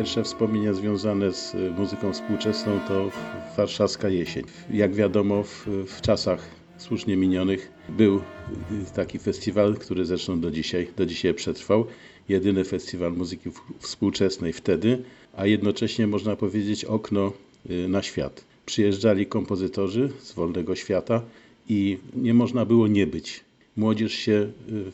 [0.00, 3.10] Pierwsze wspomnienia związane z y, muzyką współczesną to
[3.56, 4.44] warszawska jesień.
[4.70, 8.20] Jak wiadomo, w, w czasach słusznie minionych był y,
[8.94, 11.86] taki festiwal, który zresztą do dzisiaj, do dzisiaj przetrwał.
[12.28, 15.02] Jedyny festiwal muzyki współczesnej wtedy,
[15.36, 17.32] a jednocześnie można powiedzieć okno
[17.70, 18.44] y, na świat.
[18.66, 21.22] Przyjeżdżali kompozytorzy z wolnego świata
[21.68, 23.44] i nie można było nie być.
[23.76, 24.52] Młodzież się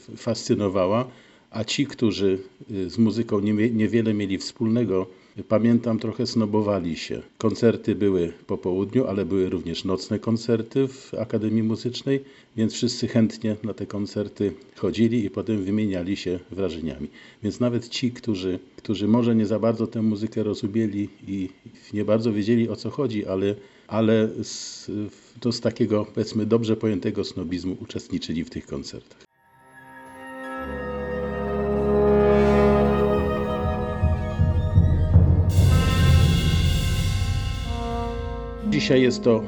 [0.08, 1.08] y, fascynowała,
[1.56, 2.38] a ci, którzy
[2.70, 3.40] y, z muzyką
[3.72, 5.06] niewiele mieli wspólnego,
[5.48, 7.22] pamiętam, trochę snobowali się.
[7.38, 12.24] Koncerty były po południu, ale były również nocne koncerty w Akademii Muzycznej,
[12.56, 17.08] więc wszyscy chętnie na te koncerty chodzili i potem wymieniali się wrażeniami.
[17.42, 21.48] Więc nawet ci, którzy, którzy może nie za bardzo tę muzykę rozumieli i
[21.92, 23.54] nie bardzo wiedzieli o co chodzi, ale,
[23.86, 24.90] ale z,
[25.40, 29.25] to z takiego powiedzmy dobrze pojętego snobizmu uczestniczyli w tych koncertach.
[38.70, 39.42] Dzisiaj jest to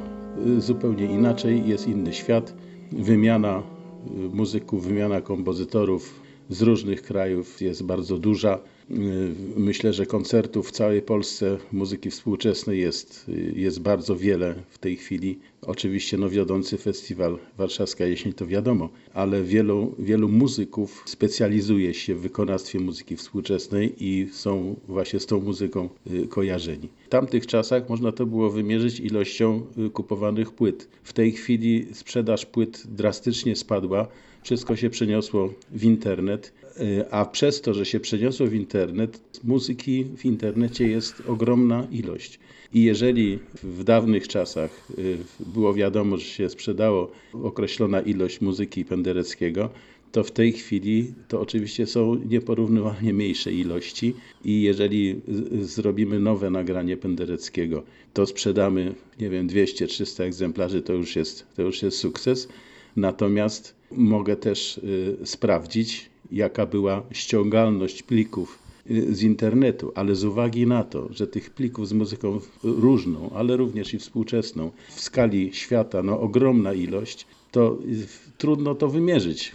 [0.47, 2.55] y, zupełnie inaczej, jest inny świat.
[2.93, 3.63] Wymiana
[4.07, 8.59] y, muzyków, wymiana kompozytorów z różnych krajów jest bardzo duża.
[8.91, 14.79] Y, Myślę, że koncertów w całej Polsce muzyki współczesnej jest, y, jest bardzo wiele w
[14.79, 15.39] tej chwili.
[15.63, 22.21] Oczywiście no, wiodący festiwal Warszawska Jesień to wiadomo, ale wielu, wielu muzyków specjalizuje się w
[22.21, 26.89] wykonawstwie muzyki współczesnej i są właśnie z tą muzyką y, kojarzeni.
[27.07, 30.89] W tamtych czasach można to było wymierzyć ilością kupowanych płyt.
[31.03, 34.09] W tej chwili sprzedaż płyt drastycznie spadła.
[34.43, 40.05] Wszystko się przeniosło w internet, y, a przez to, że się przeniosło w internet, muzyki
[40.17, 42.39] w internecie jest ogromna ilość.
[42.75, 47.11] I jeżeli w dawnych czasach y, było wiadomo, że się sprzedało
[47.43, 49.71] określona ilość muzyki Pendereckiego,
[50.13, 54.15] to w tej chwili to oczywiście są nieporównywalnie mniejsze ilości
[54.45, 55.21] i jeżeli
[55.61, 57.83] zrobimy nowe nagranie Pendereckiego,
[58.15, 62.49] to sprzedamy, nie wiem, 200-300 egzemplarzy, to już jest, to już jest sukces.
[62.97, 68.59] Natomiast mogę też y, sprawdzić, jaka była ściągalność plików
[68.91, 73.57] y, z internetu, ale z uwagi na to, że tych plików z muzyką różną, ale
[73.57, 78.07] również i współczesną w skali świata, no ogromna ilość, to y,
[78.39, 79.53] trudno to wymierzyć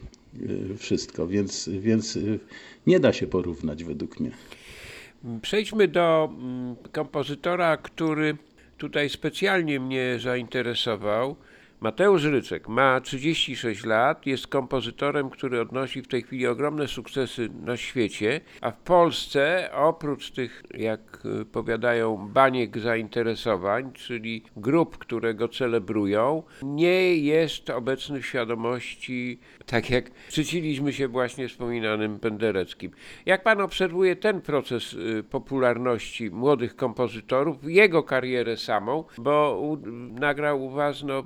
[0.77, 2.19] wszystko, więc, więc
[2.87, 4.31] nie da się porównać według mnie.
[5.41, 8.37] Przejdźmy do mm, kompozytora, który
[8.77, 11.35] tutaj specjalnie mnie zainteresował.
[11.83, 17.77] Mateusz Ryczek ma 36 lat, jest kompozytorem, który odnosi w tej chwili ogromne sukcesy na
[17.77, 25.47] świecie, a w Polsce oprócz tych, jak y, powiadają, baniek zainteresowań, czyli grup, które go
[25.47, 32.91] celebrują, nie jest obecny w świadomości, tak jak szczyciliśmy się właśnie wspominanym Pendereckim.
[33.25, 39.77] Jak pan obserwuje ten proces y, popularności młodych kompozytorów, jego karierę samą, bo u,
[40.19, 41.23] nagrał u was no,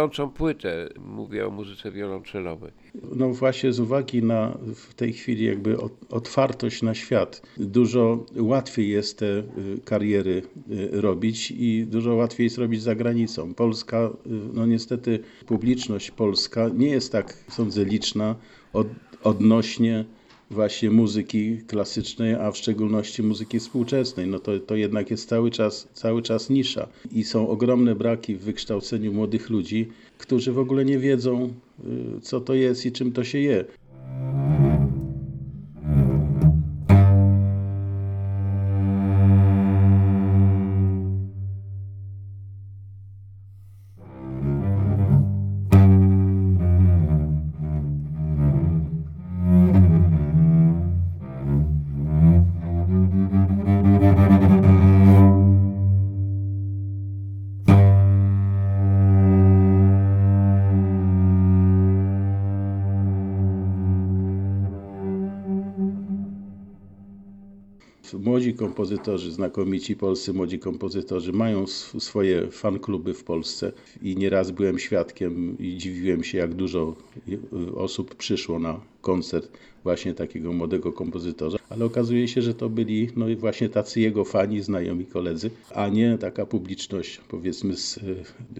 [0.00, 2.72] wiodącą płytę, mówię o muzyce wiolonczelowej.
[3.16, 8.88] No właśnie z uwagi na w tej chwili jakby ot- otwartość na świat, dużo łatwiej
[8.88, 9.44] jest te y,
[9.84, 13.54] kariery y, robić i dużo łatwiej jest robić za granicą.
[13.54, 18.36] Polska, y, no niestety publiczność polska nie jest tak, sądzę, liczna
[18.72, 18.86] od,
[19.22, 20.04] odnośnie
[20.50, 24.26] właśnie muzyki klasycznej, a w szczególności muzyki współczesnej.
[24.26, 28.40] No to, to jednak jest cały czas, cały czas nisza i są ogromne braki w
[28.40, 31.52] wykształceniu młodych ludzi, którzy w ogóle nie wiedzą,
[32.18, 33.64] y, co to jest i czym to się je.
[68.14, 73.72] Młodzi kompozytorzy, znakomici polscy młodzi kompozytorzy mają sw- swoje fankluby w Polsce
[74.02, 76.96] i nieraz byłem świadkiem i dziwiłem się, jak dużo
[77.28, 83.08] y, osób przyszło na koncert właśnie takiego młodego kompozytora, ale okazuje się, że to byli
[83.16, 87.74] no właśnie tacy jego fani, znajomi koledzy, a nie taka publiczność powiedzmy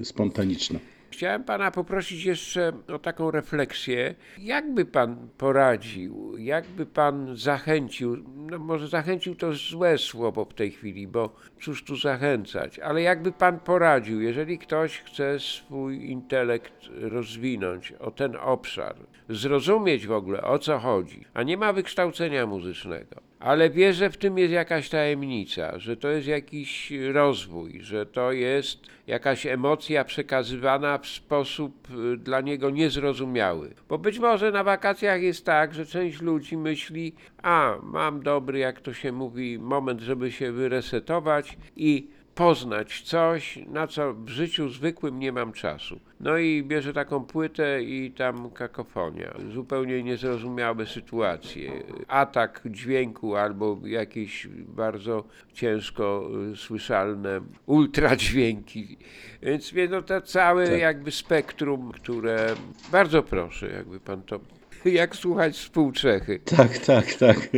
[0.01, 0.79] y, spontaniczna.
[1.11, 4.15] Chciałem pana poprosić jeszcze o taką refleksję.
[4.39, 11.07] Jakby pan poradził, jakby pan zachęcił, no może zachęcił to złe słowo w tej chwili,
[11.07, 18.11] bo cóż tu zachęcać, ale jakby pan poradził, jeżeli ktoś chce swój intelekt rozwinąć o
[18.11, 18.97] ten obszar,
[19.29, 24.17] zrozumieć w ogóle o co chodzi, a nie ma wykształcenia muzycznego, ale wie, że w
[24.17, 30.99] tym jest jakaś tajemnica, że to jest jakiś rozwój, że to jest jakaś emocja przekazywana
[30.99, 33.75] w sposób y, dla niego niezrozumiały.
[33.89, 37.13] Bo być może na wakacjach jest tak, że część ludzi myśli,
[37.43, 43.87] a mam dobry, jak to się mówi, moment, żeby się wyresetować i poznać coś, na
[43.87, 46.01] co w życiu zwykłym nie mam czasu.
[46.21, 49.35] No i bierze taką płytę i tam kakofonia.
[49.55, 51.73] Zupełnie niezrozumiałe sytuacje.
[52.09, 58.99] Atak dźwięku albo jakieś bardzo ciężko y, słyszalne ultradźwięki.
[59.43, 60.79] Więc no to całe Tak.
[60.79, 62.55] jakby spektrum, które
[62.93, 64.41] bardzo proszę, jakby pan to
[64.85, 66.41] jak słuchać współczechy.
[66.57, 67.49] Tak, tak, tak.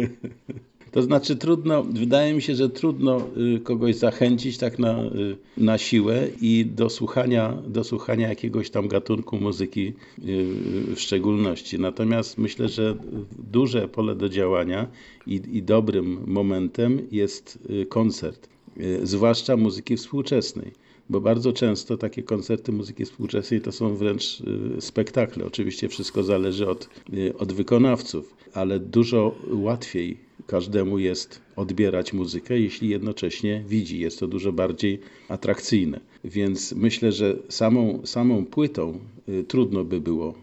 [0.93, 3.21] To znaczy trudno, wydaje mi się, że trudno
[3.57, 8.89] y, kogoś zachęcić tak na, y, na siłę i do słuchania, do słuchania jakiegoś tam
[8.89, 9.95] gatunku muzyki y,
[10.95, 11.79] w szczególności.
[11.79, 12.97] Natomiast myślę, że
[13.39, 14.87] duże pole do działania
[15.27, 18.49] i, i dobrym momentem jest koncert,
[19.03, 20.73] zwłaszcza muzyki współczesnej.
[21.11, 24.41] Bo bardzo często takie koncerty muzyki współczesnej to są wręcz
[24.77, 25.45] y, spektakle.
[25.45, 30.17] Oczywiście wszystko zależy od, y, od wykonawców, ale dużo łatwiej
[30.47, 33.99] każdemu jest odbierać muzykę, jeśli jednocześnie widzi.
[33.99, 36.01] Jest to dużo bardziej atrakcyjne.
[36.25, 38.99] Więc myślę, że samą, samą płytą
[39.29, 40.35] y, trudno by było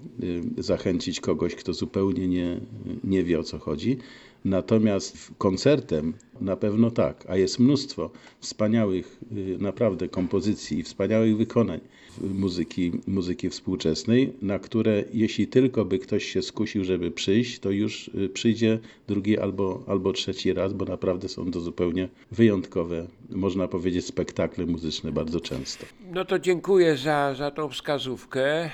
[0.58, 2.62] zachęcić kogoś, kto zupełnie nie,
[3.04, 3.98] nie wie o co chodzi.
[4.46, 11.80] Natomiast koncertem na pewno tak, a jest mnóstwo wspaniałych y, naprawdę kompozycji i wspaniałych wykonań
[12.22, 18.08] muzyki, muzyki współczesnej, na które jeśli tylko by ktoś się skusił, żeby przyjść, to już
[18.08, 24.06] y, przyjdzie drugi albo, albo trzeci raz, bo naprawdę są to zupełnie wyjątkowe, można powiedzieć,
[24.06, 25.86] spektakle muzyczne bardzo często.
[26.14, 28.70] No to dziękuję za, za tą wskazówkę.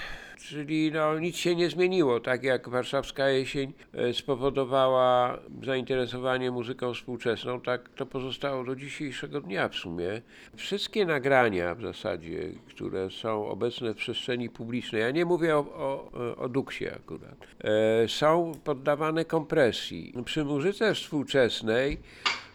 [0.50, 7.62] Czyli no, nic się nie zmieniło, tak jak warszawska jesień e, spowodowała zainteresowanie muzyką współczesną,
[7.62, 10.22] tak to pozostało do dzisiejszego dnia w sumie.
[10.56, 16.12] Wszystkie nagrania w zasadzie, które są obecne w przestrzeni publicznej, ja nie mówię o, o,
[16.38, 20.14] o Duksie akurat, e, są poddawane kompresji.
[20.26, 21.98] Przy muzyce współczesnej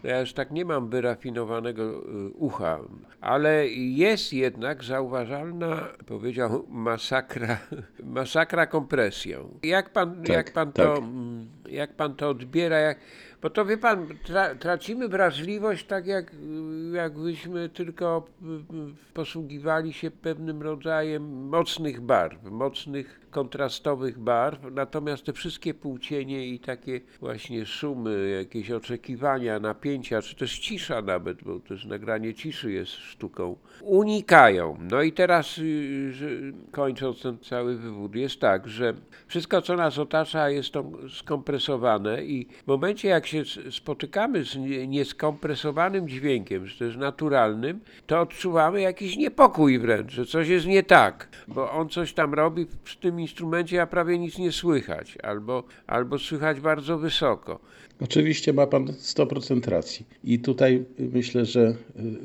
[0.03, 2.79] ja już tak nie mam wyrafinowanego y, ucha,
[3.21, 7.57] ale jest jednak zauważalna, powiedział, masakra,
[8.03, 9.59] masakra kompresją.
[9.63, 10.85] Jak pan, Tak, jak pan tak.
[10.85, 12.79] to, mm, jak pan to odbiera?
[12.79, 12.97] Jak,
[13.41, 16.31] bo to wie pan, tra, tracimy wrażliwość tak jak,
[16.93, 25.33] jakbyśmy tylko y, y, posługiwali się pewnym rodzajem mocnych barw, mocnych kontrastowych barw, natomiast te
[25.33, 31.85] wszystkie półcienie i takie właśnie szumy, jakieś oczekiwania, napięcia, czy też cisza nawet, bo też
[31.85, 34.77] nagranie ciszy jest sztuką, unikają.
[34.91, 38.93] No i teraz, y, kończąc ten cały wywód, jest tak, że
[39.27, 44.87] wszystko, co nas otacza, jest to skompresowane i w momencie, jak się spotykamy z nie-
[44.87, 50.83] nieskompresowanym dźwiękiem, że to jest naturalnym, to odczuwamy jakiś niepokój wręcz, że coś jest nie
[50.83, 55.63] tak, bo on coś tam robi przy tym instrumencie, a prawie nic nie słychać, albo,
[55.87, 57.59] albo słychać bardzo wysoko.
[58.01, 60.05] Oczywiście ma Pan 100% racji.
[60.23, 61.75] I tutaj y, myślę, że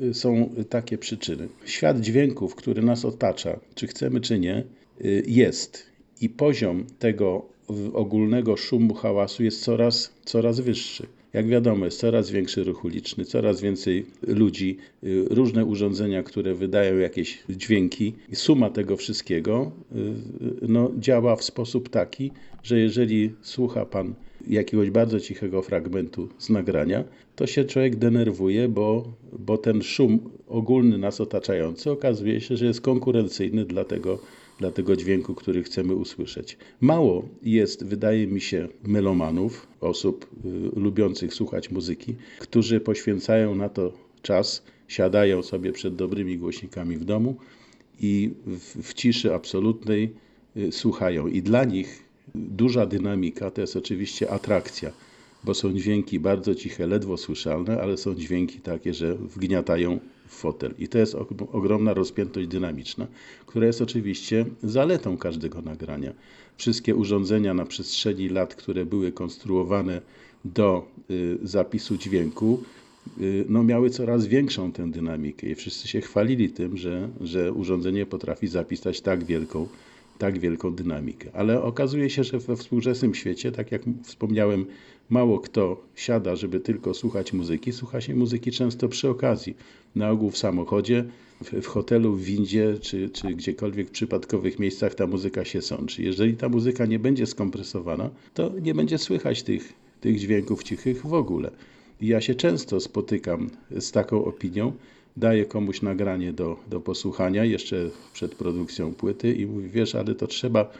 [0.01, 1.47] y, są takie przyczyny.
[1.65, 4.63] Świat dźwięków, który nas otacza, czy chcemy, czy nie,
[5.01, 5.87] y, jest.
[6.21, 7.56] I poziom tego y,
[7.93, 11.07] ogólnego szumu, hałasu jest coraz, coraz wyższy.
[11.33, 16.97] Jak wiadomo, jest coraz większy ruch uliczny, coraz więcej ludzi, y, różne urządzenia, które wydają
[16.97, 18.13] jakieś dźwięki.
[18.33, 20.13] Suma tego wszystkiego y, y,
[20.61, 22.31] no, działa w sposób taki,
[22.63, 24.13] że jeżeli słucha Pan
[24.47, 27.03] jakiegoś bardzo cichego fragmentu z nagrania,
[27.35, 32.81] to się człowiek denerwuje, bo, bo ten szum ogólny nas otaczający okazuje się, że jest
[32.81, 34.19] konkurencyjny dla tego,
[34.59, 36.57] dla tego dźwięku, który chcemy usłyszeć.
[36.81, 40.27] Mało jest, wydaje mi się, melomanów, osób
[40.75, 47.05] y, lubiących słuchać muzyki, którzy poświęcają na to czas, siadają sobie przed dobrymi głośnikami w
[47.05, 47.35] domu
[47.99, 50.13] i w, w ciszy absolutnej
[50.57, 51.27] y, słuchają.
[51.27, 52.03] I dla nich
[52.35, 54.91] duża dynamika to jest oczywiście atrakcja,
[55.47, 60.73] bo są dźwięki bardzo ciche, ledwo słyszalne, ale są dźwięki takie, że wgniatają w fotel.
[60.79, 63.07] I to jest og- ogromna rozpiętość dynamiczna,
[63.45, 66.13] która jest oczywiście zaletą każdego nagrania.
[66.57, 70.01] Wszystkie urządzenia na przestrzeni lat, które były konstruowane
[70.45, 72.63] do y, zapisu dźwięku,
[73.21, 78.05] y, no, miały coraz większą tę dynamikę i wszyscy się chwalili tym, że, że urządzenie
[78.05, 79.67] potrafi zapisać tak wielką,
[80.17, 81.29] tak wielką dynamikę.
[81.33, 84.65] Ale okazuje się, że we współczesnym świecie, tak jak wspomniałem,
[85.09, 87.71] mało kto siada, żeby tylko słuchać muzyki.
[87.71, 89.55] Słucha się muzyki często przy okazji.
[89.95, 91.05] Na ogół w samochodzie,
[91.43, 96.03] w, w hotelu, w windzie, czy, czy gdziekolwiek w przypadkowych miejscach ta muzyka się sączy.
[96.03, 101.13] Jeżeli ta muzyka nie będzie skompresowana, to nie będzie słychać tych, tych dźwięków cichych w
[101.13, 101.51] ogóle.
[102.01, 104.73] Ja się często spotykam z taką opinią,
[105.17, 110.27] daję komuś nagranie do, do posłuchania jeszcze przed produkcją płyty i mówię, wiesz, ale to
[110.27, 110.71] trzeba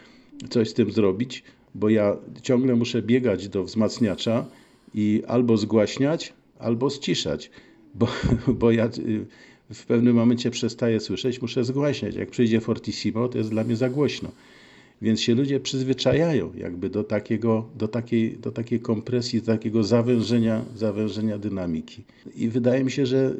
[0.50, 1.42] coś z tym zrobić,
[1.74, 4.44] bo ja ciągle muszę biegać do wzmacniacza
[4.94, 7.50] i albo zgłaśniać, albo ściszać,
[7.94, 8.08] bo,
[8.60, 9.26] bo ja y,
[9.74, 12.14] w pewnym momencie przestaję słyszeć, muszę zgłaśniać.
[12.14, 14.30] Jak przyjdzie fortissimo, to jest dla mnie za głośno.
[15.02, 20.64] Więc się ludzie przyzwyczajają jakby do, takiego, do, takiej, do takiej kompresji, do takiego zawężenia,
[20.76, 22.02] zawężenia dynamiki.
[22.36, 23.34] I wydaje mi się, że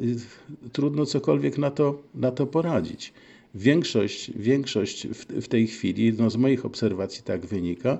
[0.63, 3.13] y, trudno cokolwiek na to, na to poradzić.
[3.55, 7.97] Większość, większość w, w tej chwili, no z moich obserwacji tak wynika,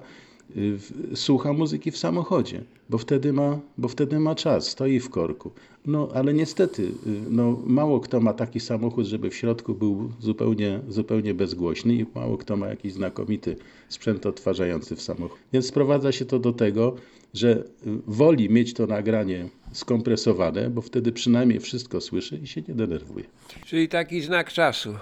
[1.15, 5.51] słucha muzyki w samochodzie, bo wtedy ma, bo wtedy ma czas, stoi w korku.
[5.85, 6.91] No ale niestety, y,
[7.29, 12.37] no, mało kto ma taki samochód, żeby w środku był zupełnie, zupełnie bezgłośny i mało
[12.37, 13.55] kto ma jakiś znakomity
[13.89, 15.41] sprzęt odtwarzający w samochodzie.
[15.53, 16.95] Więc sprowadza się to do tego,
[17.33, 17.63] że y,
[18.07, 23.25] woli mieć to nagranie skompresowane, bo wtedy przynajmniej wszystko słyszy i się nie denerwuje.
[23.65, 24.93] Czyli taki znak czasu.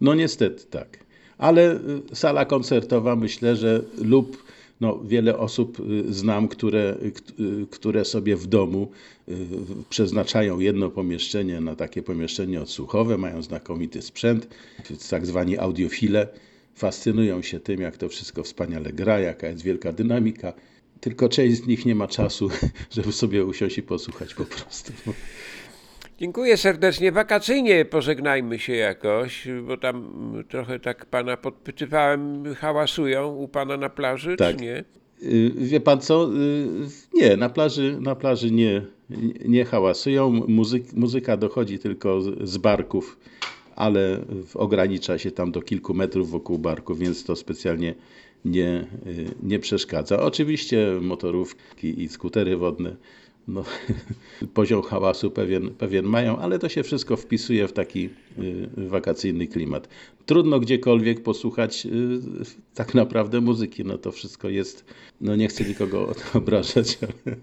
[0.00, 0.98] No niestety tak.
[1.38, 4.49] Ale y, sala koncertowa myślę, że lub
[4.80, 6.96] no, wiele osób y, znam, które,
[7.40, 8.90] y, które sobie w domu
[9.28, 9.34] y,
[9.90, 14.48] przeznaczają jedno pomieszczenie na takie pomieszczenie odsłuchowe, mają znakomity sprzęt,
[15.10, 16.28] tak zwani audiofile.
[16.74, 20.52] Fascynują się tym, jak to wszystko wspaniale gra, jaka jest wielka dynamika.
[21.00, 22.48] Tylko część z nich nie ma czasu,
[22.96, 24.92] żeby sobie usiąść i posłuchać po prostu.
[26.20, 27.12] Dziękuję serdecznie.
[27.12, 30.04] Wakacyjnie pożegnajmy się jakoś, bo tam
[30.48, 34.56] trochę tak pana podpytywałem, hałasują u pana na plaży, Tak.
[34.56, 34.84] czy nie?
[35.22, 36.30] Y, Wie pan co?
[36.34, 36.66] Y,
[37.14, 38.82] Nie, na plaży, na plaży nie,
[39.48, 40.30] nie hałasują.
[40.48, 43.18] Muzyk, muzyka dochodzi tylko z- barków,
[43.76, 44.20] ale
[44.54, 47.94] ogranicza się tam do kilku metrów wokół barków, więc to specjalnie
[48.44, 50.20] nie, y, nie przeszkadza.
[50.22, 52.96] Oczywiście motorówki i skutery wodne
[53.50, 53.64] no,
[54.54, 58.08] poziom hałasu pewien, pewien mają, ale to się wszystko wpisuje w taki
[58.76, 59.88] wakacyjny klimat.
[60.26, 61.90] Trudno gdziekolwiek posłuchać y,
[62.74, 63.84] tak naprawdę muzyki.
[63.84, 64.84] No to wszystko jest,
[65.20, 67.36] no nie chcę nikogo obrażać, ale,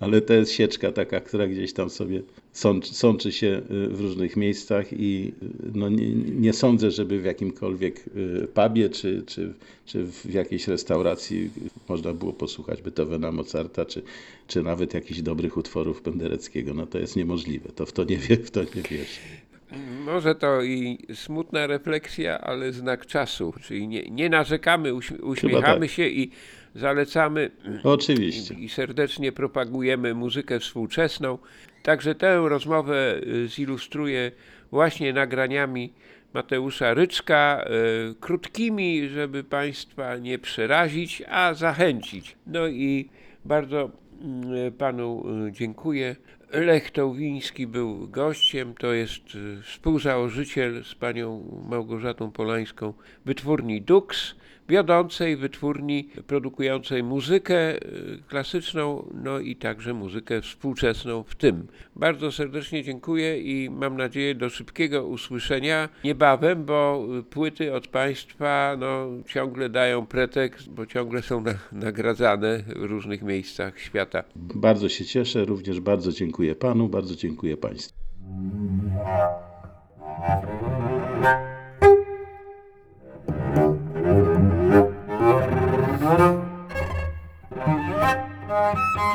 [0.00, 2.22] ale to jest sieczka taka, która gdzieś tam sobie
[2.52, 7.24] sączy, sączy się y, w różnych miejscach i y, no nie, nie sądzę, żeby w
[7.24, 9.54] jakimkolwiek y, pubie czy, czy,
[9.86, 11.50] czy w jakiejś restauracji
[11.88, 14.02] można było posłuchać Beethovena, Mozarta, czy,
[14.46, 16.74] czy nawet jakichś dobrych utworów Pendereckiego.
[16.74, 17.68] No to jest niemożliwe.
[17.68, 19.20] To w to nie, w to nie wierzę.
[20.04, 25.90] Może to i smutna refleksja, ale znak czasu, czyli nie, nie narzekamy, uśm- uśmiechamy tak.
[25.90, 26.30] się i
[26.74, 27.50] zalecamy
[27.84, 28.54] Oczywiście.
[28.54, 31.38] i serdecznie propagujemy muzykę współczesną.
[31.82, 34.32] Także tę rozmowę y, zilustruję
[34.70, 35.92] właśnie nagraniami
[36.34, 37.64] Mateusza Ryczka,
[38.10, 42.36] y, krótkimi, żeby Państwa nie przerazić, a zachęcić.
[42.46, 43.08] No i
[43.44, 43.90] bardzo
[44.22, 46.16] mm, Panu y, dziękuję.
[46.54, 52.92] Lech Tołwiński był gościem, to jest y, współzałożyciel z panią Małgorzatą Polańską
[53.24, 54.34] wytwórni Dux,
[54.68, 61.66] wiodącej wytwórni produkującej muzykę y, klasyczną, no i także muzykę współczesną w tym.
[61.96, 68.76] Bardzo serdecznie dziękuję i mam nadzieję do szybkiego usłyszenia niebawem, bo y, płyty od Państwa
[68.78, 74.24] no, ciągle dają pretekst, bo ciągle są na, nagradzane w różnych miejscach świata.
[74.36, 77.94] Bardzo się cieszę, również bardzo dziękuję Panu, bardzo dziękuję Państwu.